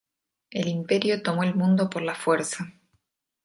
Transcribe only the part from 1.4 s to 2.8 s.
el mundo a la fuerza.